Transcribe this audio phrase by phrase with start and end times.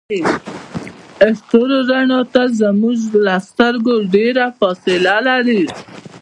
[1.19, 5.63] د ستوري رڼا تل زموږ له سترګو ډیره فاصله لري.